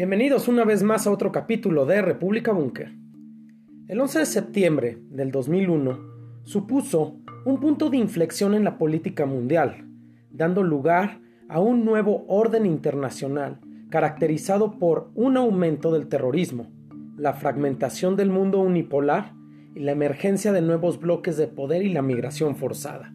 [0.00, 2.96] Bienvenidos una vez más a otro capítulo de República Búnker.
[3.86, 5.98] El 11 de septiembre del 2001
[6.44, 9.86] supuso un punto de inflexión en la política mundial,
[10.30, 13.60] dando lugar a un nuevo orden internacional
[13.90, 16.68] caracterizado por un aumento del terrorismo,
[17.18, 19.34] la fragmentación del mundo unipolar
[19.74, 23.12] y la emergencia de nuevos bloques de poder y la migración forzada.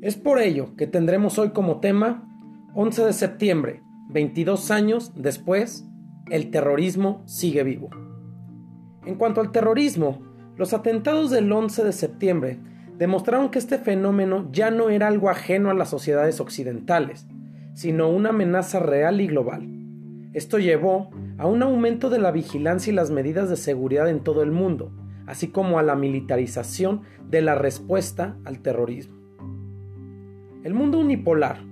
[0.00, 2.26] Es por ello que tendremos hoy como tema
[2.74, 5.86] 11 de septiembre, 22 años después,
[6.30, 7.90] el terrorismo sigue vivo.
[9.06, 10.20] En cuanto al terrorismo,
[10.56, 12.60] los atentados del 11 de septiembre
[12.98, 17.26] demostraron que este fenómeno ya no era algo ajeno a las sociedades occidentales,
[17.72, 19.66] sino una amenaza real y global.
[20.32, 24.42] Esto llevó a un aumento de la vigilancia y las medidas de seguridad en todo
[24.42, 24.92] el mundo,
[25.26, 29.16] así como a la militarización de la respuesta al terrorismo.
[30.62, 31.69] El mundo unipolar,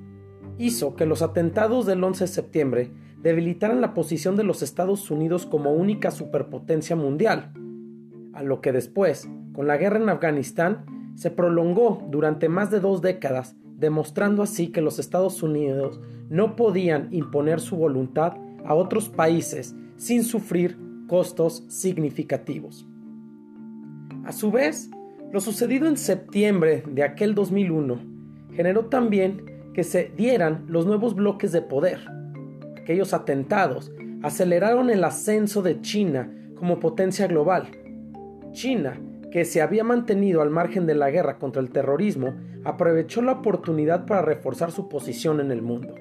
[0.58, 2.90] hizo que los atentados del 11 de septiembre
[3.22, 7.52] debilitaran la posición de los Estados Unidos como única superpotencia mundial,
[8.32, 13.02] a lo que después, con la guerra en Afganistán, se prolongó durante más de dos
[13.02, 19.74] décadas, demostrando así que los Estados Unidos no podían imponer su voluntad a otros países
[19.96, 20.76] sin sufrir
[21.08, 22.86] costos significativos.
[24.24, 24.90] A su vez,
[25.32, 27.98] lo sucedido en septiembre de aquel 2001
[28.52, 32.00] generó también que se dieran los nuevos bloques de poder.
[32.80, 33.92] Aquellos atentados
[34.24, 37.68] aceleraron el ascenso de China como potencia global.
[38.50, 43.30] China, que se había mantenido al margen de la guerra contra el terrorismo, aprovechó la
[43.30, 45.94] oportunidad para reforzar su posición en el mundo.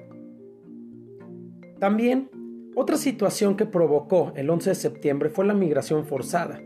[1.78, 2.30] También,
[2.74, 6.60] otra situación que provocó el 11 de septiembre fue la migración forzada,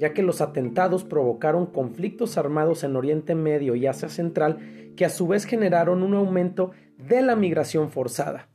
[0.00, 4.56] ya que los atentados provocaron conflictos armados en Oriente Medio y Asia Central
[4.96, 8.48] que a su vez generaron un aumento de la migración forzada.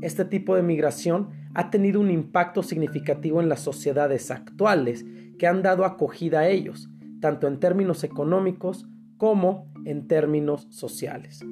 [0.00, 5.04] Este tipo de migración ha tenido un impacto significativo en las sociedades actuales
[5.38, 6.88] que han dado acogida a ellos,
[7.20, 8.86] tanto en términos económicos
[9.18, 11.44] como en términos sociales.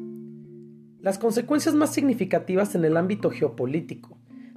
[1.00, 4.13] Las consecuencias más significativas en el ámbito geopolítico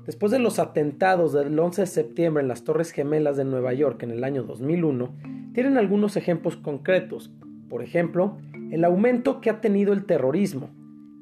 [0.08, 4.02] Después de los atentados del 11 de septiembre en las Torres Gemelas de Nueva York
[4.04, 5.14] en el año 2001,
[5.54, 7.30] tienen algunos ejemplos concretos.
[7.68, 8.38] Por ejemplo,
[8.72, 10.70] el aumento que ha tenido el terrorismo,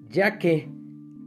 [0.07, 0.69] ya que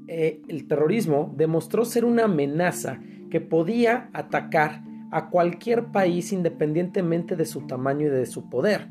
[0.07, 7.45] eh, el terrorismo demostró ser una amenaza que podía atacar a cualquier país independientemente de
[7.45, 8.87] su tamaño y de su poder.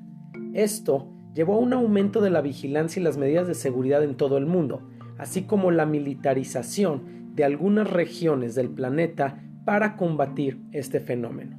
[0.54, 4.38] Esto llevó a un aumento de la vigilancia y las medidas de seguridad en todo
[4.38, 11.56] el mundo, así como la militarización de algunas regiones del planeta para combatir este fenómeno.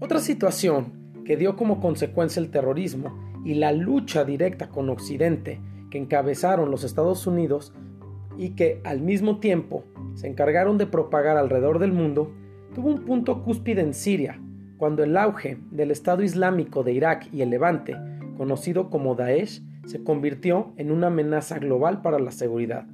[0.00, 5.98] Otra situación que dio como consecuencia el terrorismo y la lucha directa con Occidente que
[5.98, 7.72] encabezaron los Estados Unidos
[8.36, 12.34] y que al mismo tiempo se encargaron de propagar alrededor del mundo,
[12.74, 14.40] tuvo un punto cúspide en Siria,
[14.78, 17.96] cuando el auge del Estado Islámico de Irak y el Levante,
[18.36, 22.86] conocido como Daesh, se convirtió en una amenaza global para la seguridad.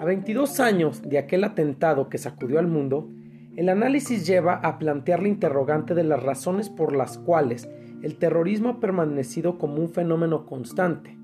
[0.00, 3.10] A 22 años de aquel atentado que sacudió al mundo,
[3.54, 7.68] el análisis lleva a plantear la interrogante de las razones por las cuales
[8.02, 11.18] el terrorismo ha permanecido como un fenómeno constante,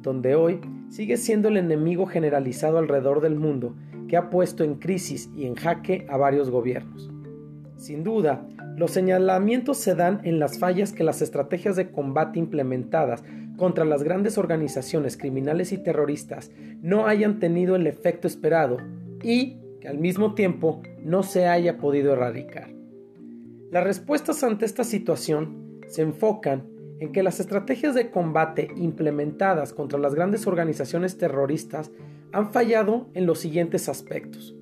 [0.00, 0.60] donde hoy
[0.90, 3.74] sigue siendo el enemigo generalizado alrededor del mundo
[4.06, 7.10] que ha puesto en crisis y en jaque a varios gobiernos.
[7.78, 13.24] Sin duda, los señalamientos se dan en las fallas que las estrategias de combate implementadas
[13.60, 16.50] contra las grandes organizaciones criminales y terroristas
[16.80, 18.78] no hayan tenido el efecto esperado
[19.22, 22.70] y que al mismo tiempo no se haya podido erradicar.
[23.70, 26.68] Las respuestas ante esta situación se enfocan
[27.00, 31.90] en que las estrategias de combate implementadas contra las grandes organizaciones terroristas
[32.32, 34.56] han fallado en los siguientes aspectos.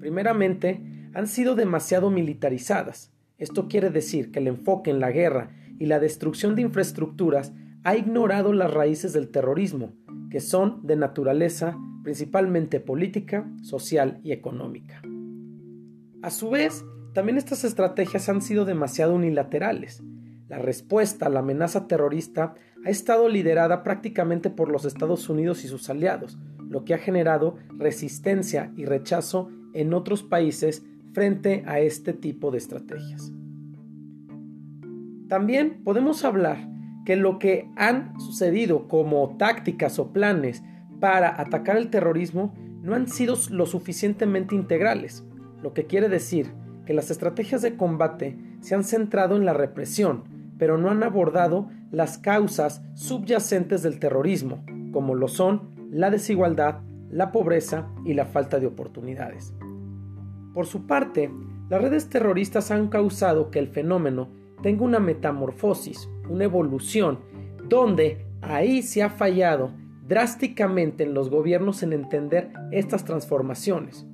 [0.00, 0.80] Primeramente,
[1.12, 3.12] han sido demasiado militarizadas.
[3.36, 7.52] Esto quiere decir que el enfoque en la guerra y la destrucción de infraestructuras
[7.88, 9.94] ha ignorado las raíces del terrorismo,
[10.30, 15.00] que son de naturaleza principalmente política, social y económica.
[16.20, 16.84] A su vez,
[17.14, 20.02] también estas estrategias han sido demasiado unilaterales.
[20.48, 25.68] La respuesta a la amenaza terrorista ha estado liderada prácticamente por los Estados Unidos y
[25.68, 26.36] sus aliados,
[26.68, 30.84] lo que ha generado resistencia y rechazo en otros países
[31.14, 33.32] frente a este tipo de estrategias.
[35.26, 36.68] También podemos hablar
[37.08, 40.62] que lo que han sucedido como tácticas o planes
[41.00, 42.52] para atacar el terrorismo
[42.82, 45.24] no han sido lo suficientemente integrales,
[45.62, 46.52] lo que quiere decir
[46.84, 50.24] que las estrategias de combate se han centrado en la represión,
[50.58, 54.62] pero no han abordado las causas subyacentes del terrorismo,
[54.92, 59.54] como lo son la desigualdad, la pobreza y la falta de oportunidades.
[60.52, 61.30] Por su parte,
[61.70, 64.28] las redes terroristas han causado que el fenómeno
[64.60, 67.18] tenga una metamorfosis, una evolución,
[67.68, 69.72] donde ahí se ha fallado
[70.06, 74.06] drásticamente en los gobiernos en entender estas transformaciones,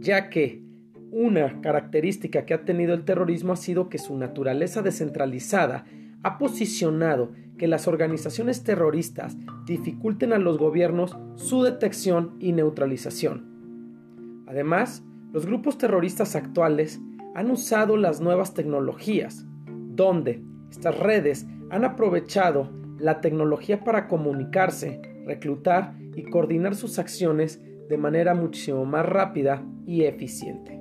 [0.00, 0.62] ya que
[1.10, 5.84] una característica que ha tenido el terrorismo ha sido que su naturaleza descentralizada
[6.22, 9.36] ha posicionado que las organizaciones terroristas
[9.66, 14.44] dificulten a los gobiernos su detección y neutralización.
[14.48, 17.00] Además, los grupos terroristas actuales
[17.34, 25.94] han usado las nuevas tecnologías, donde estas redes han aprovechado la tecnología para comunicarse, reclutar
[26.14, 30.80] y coordinar sus acciones de manera muchísimo más rápida y eficiente.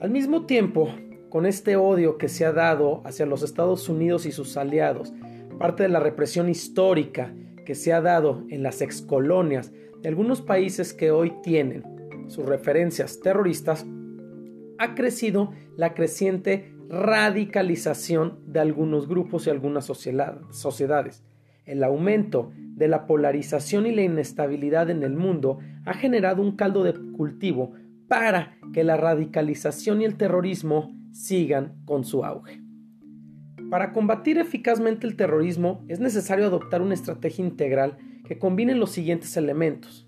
[0.00, 0.88] Al mismo tiempo,
[1.28, 5.12] con este odio que se ha dado hacia los Estados Unidos y sus aliados,
[5.58, 10.92] parte de la represión histórica que se ha dado en las excolonias de algunos países
[10.92, 11.84] que hoy tienen
[12.26, 13.86] sus referencias terroristas,
[14.78, 21.24] ha crecido la creciente radicalización de algunos grupos y algunas sociedades.
[21.64, 26.84] El aumento de la polarización y la inestabilidad en el mundo ha generado un caldo
[26.84, 27.72] de cultivo
[28.08, 32.60] para que la radicalización y el terrorismo sigan con su auge.
[33.70, 37.96] Para combatir eficazmente el terrorismo es necesario adoptar una estrategia integral
[38.26, 40.06] que combine los siguientes elementos.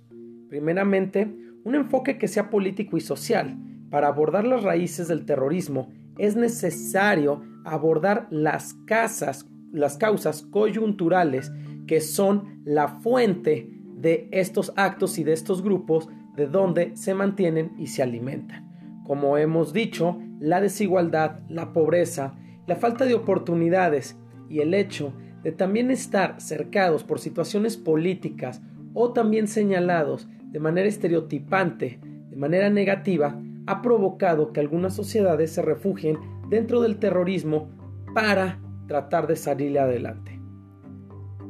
[0.51, 1.35] Primeramente,
[1.65, 3.57] un enfoque que sea político y social.
[3.89, 5.89] Para abordar las raíces del terrorismo
[6.19, 11.53] es necesario abordar las, causas coyunturales
[11.87, 17.73] que son la fuente de estos actos y de estos grupos de donde se mantienen
[17.79, 19.03] y se alimentan.
[19.05, 22.35] Como hemos dicho, la desigualdad, la pobreza,
[22.67, 24.17] la falta de oportunidades
[24.49, 25.13] y el hecho
[25.43, 28.63] de también estar cercados por situaciones políticas
[28.95, 31.99] o también señalados de manera estereotipante,
[32.31, 36.19] de manera negativa, ha provocado que algunas sociedades se refugien
[36.49, 37.71] dentro del terrorismo
[38.15, 40.41] para tratar de salir adelante.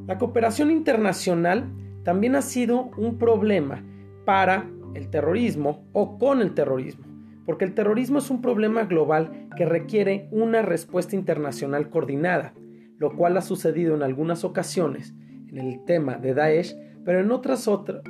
[0.07, 1.71] La cooperación internacional
[2.05, 3.83] también ha sido un problema
[4.25, 7.15] para el terrorismo o con el terrorismo
[7.47, 12.55] porque el terrorismo es un problema global que requiere una respuesta internacional coordinada,
[12.99, 15.15] lo cual ha sucedido en algunas ocasiones
[15.49, 16.75] en el tema de Daesh,
[17.05, 17.69] pero en otras,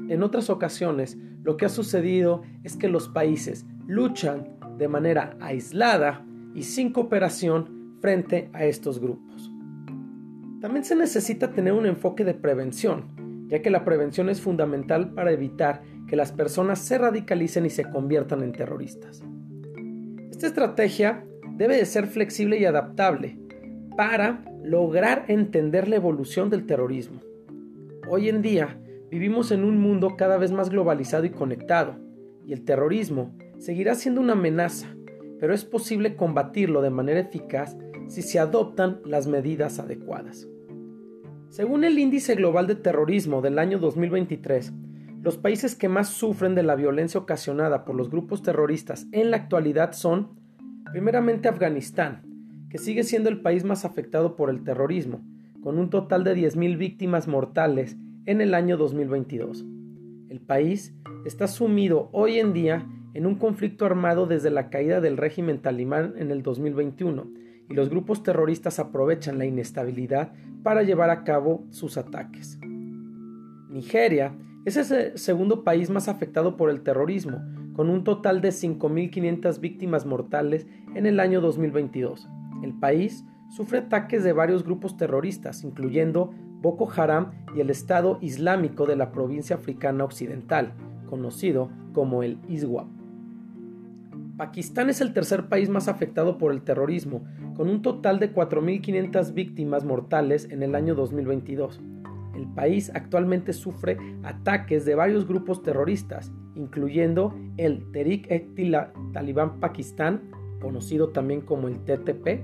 [0.08, 4.48] en otras ocasiones lo que ha sucedido es que los países luchan
[4.78, 6.24] de manera aislada
[6.54, 9.50] y sin cooperación frente a estos grupos.
[10.60, 15.32] También se necesita tener un enfoque de prevención, ya que la prevención es fundamental para
[15.32, 19.22] evitar que las personas se radicalicen y se conviertan en terroristas.
[20.30, 21.24] Esta estrategia
[21.56, 23.38] debe de ser flexible y adaptable
[23.96, 27.20] para lograr entender la evolución del terrorismo.
[28.08, 28.78] Hoy en día
[29.14, 31.94] vivimos en un mundo cada vez más globalizado y conectado,
[32.44, 34.88] y el terrorismo seguirá siendo una amenaza,
[35.38, 37.78] pero es posible combatirlo de manera eficaz
[38.08, 40.48] si se adoptan las medidas adecuadas.
[41.48, 44.72] Según el Índice Global de Terrorismo del año 2023,
[45.22, 49.36] los países que más sufren de la violencia ocasionada por los grupos terroristas en la
[49.36, 50.40] actualidad son,
[50.90, 52.22] primeramente, Afganistán,
[52.68, 55.20] que sigue siendo el país más afectado por el terrorismo,
[55.62, 59.64] con un total de 10.000 víctimas mortales en el año 2022.
[60.30, 60.94] El país
[61.26, 66.14] está sumido hoy en día en un conflicto armado desde la caída del régimen talibán
[66.16, 67.26] en el 2021
[67.68, 72.58] y los grupos terroristas aprovechan la inestabilidad para llevar a cabo sus ataques.
[73.68, 77.42] Nigeria es el segundo país más afectado por el terrorismo,
[77.74, 82.28] con un total de 5.500 víctimas mortales en el año 2022.
[82.62, 86.32] El país sufre ataques de varios grupos terroristas, incluyendo
[86.64, 90.72] Boko Haram y el Estado Islámico de la provincia africana occidental,
[91.10, 92.86] conocido como el ISWAP.
[94.38, 97.22] Pakistán es el tercer país más afectado por el terrorismo,
[97.54, 101.82] con un total de 4.500 víctimas mortales en el año 2022.
[102.34, 110.30] El país actualmente sufre ataques de varios grupos terroristas, incluyendo el Tehrik-e-Taliban Pakistán,
[110.62, 112.42] conocido también como el TTP,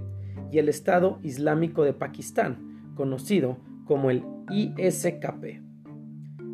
[0.52, 3.56] y el Estado Islámico de Pakistán, conocido
[3.90, 5.60] como el ISKP.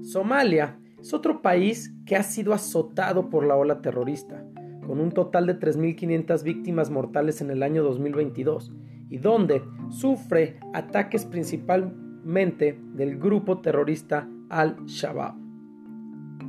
[0.00, 4.42] Somalia es otro país que ha sido azotado por la ola terrorista,
[4.86, 8.72] con un total de 3.500 víctimas mortales en el año 2022,
[9.10, 15.34] y donde sufre ataques principalmente del grupo terrorista Al-Shabaab.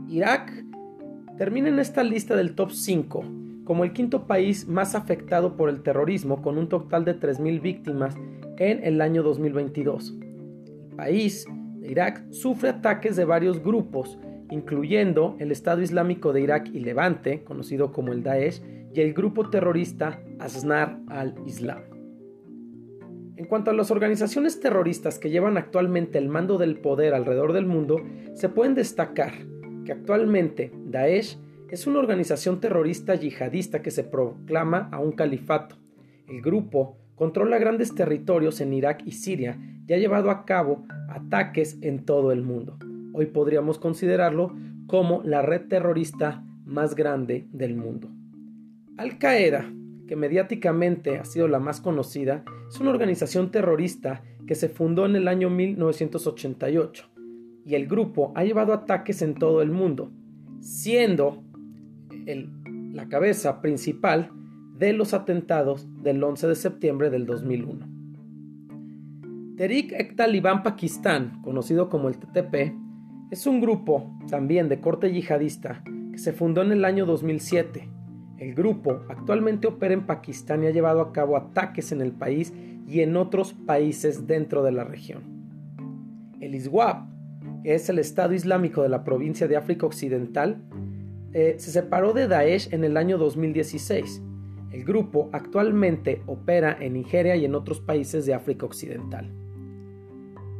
[0.08, 0.64] Irak
[1.38, 3.26] termina en esta lista del top 5
[3.66, 8.16] como el quinto país más afectado por el terrorismo con un total de 3.000 víctimas
[8.58, 10.18] en el año 2022.
[10.98, 14.20] País de Irak sufre ataques de varios grupos
[14.52, 18.62] incluyendo el Estado Islámico de Irak y Levante, conocido como el Daesh,
[18.94, 21.84] y el grupo terrorista Asnar al-Islam.
[23.36, 27.68] En cuanto a las organizaciones terroristas que llevan actualmente el mando del poder alrededor del
[27.68, 28.02] mundo,
[28.34, 29.34] se pueden destacar
[29.86, 31.38] que actualmente Daesh
[31.70, 35.76] es una organización terrorista yihadista que se proclama a un califato.
[36.28, 41.78] El grupo controla grandes territorios en Irak y Siria y ha llevado a cabo ataques
[41.82, 42.78] en todo el mundo.
[43.14, 48.10] Hoy podríamos considerarlo como la red terrorista más grande del mundo.
[48.98, 49.72] Al Qaeda,
[50.08, 55.16] que mediáticamente ha sido la más conocida, es una organización terrorista que se fundó en
[55.16, 57.10] el año 1988
[57.66, 60.12] y el grupo ha llevado ataques en todo el mundo,
[60.62, 61.44] siendo
[62.94, 64.32] la cabeza principal
[64.78, 67.97] de los atentados del 11 de septiembre del 2001.
[69.58, 72.76] Tehrik e Taliban Pakistán, conocido como el TTP,
[73.32, 77.90] es un grupo también de corte yihadista que se fundó en el año 2007.
[78.38, 82.54] El grupo actualmente opera en Pakistán y ha llevado a cabo ataques en el país
[82.88, 85.24] y en otros países dentro de la región.
[86.40, 87.08] El ISWAP,
[87.64, 90.62] que es el Estado Islámico de la provincia de África Occidental,
[91.34, 94.22] eh, se separó de Daesh en el año 2016.
[94.72, 99.47] El grupo actualmente opera en Nigeria y en otros países de África Occidental.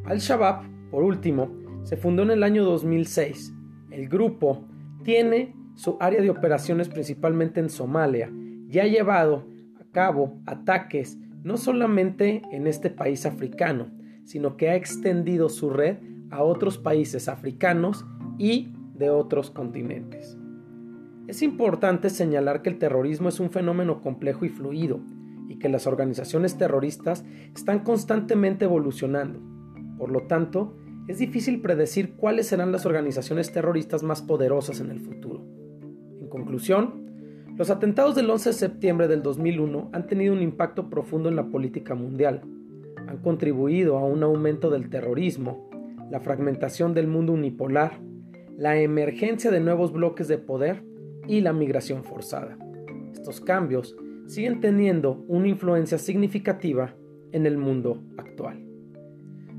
[0.08, 1.50] Al-Shabaab, por último,
[1.84, 3.54] se fundó en el año 2006.
[3.92, 4.66] El grupo
[5.04, 8.32] tiene su área de operaciones principalmente en Somalia
[8.70, 9.46] y ha llevado
[9.80, 13.92] a cabo ataques no solamente en este país africano,
[14.24, 15.98] sino que ha extendido su red
[16.32, 18.06] a otros países africanos
[18.38, 20.38] y de otros continentes.
[21.28, 25.02] Es importante señalar que el terrorismo es un fenómeno complejo y fluido,
[25.50, 29.57] y que las organizaciones terroristas están constantemente evolucionando.
[29.98, 30.76] Por lo tanto,
[31.08, 35.42] es difícil predecir cuáles serán las organizaciones terroristas más poderosas en el futuro.
[36.20, 37.08] En conclusión,
[37.58, 41.48] los atentados del 11 de septiembre del 2001 han tenido un impacto profundo en la
[41.48, 42.42] política mundial.
[43.08, 45.70] Han contribuido a un aumento del terrorismo,
[46.12, 48.00] la fragmentación del mundo unipolar,
[48.58, 50.84] la emergencia de nuevos bloques de poder
[51.28, 52.58] y la migración forzada.
[53.14, 53.96] Estos cambios
[54.28, 56.94] siguen teniendo una influencia significativa
[57.32, 58.67] en el mundo actual.